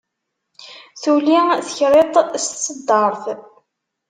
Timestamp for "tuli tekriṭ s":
1.01-2.45